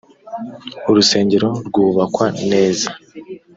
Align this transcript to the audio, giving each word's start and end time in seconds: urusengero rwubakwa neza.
urusengero 0.89 1.47
rwubakwa 1.67 2.25
neza. 2.51 2.89